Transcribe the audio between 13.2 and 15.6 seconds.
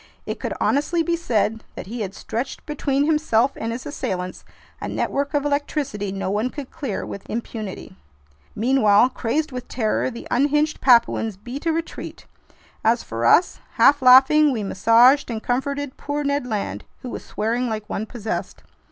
us, half laughing, we massaged and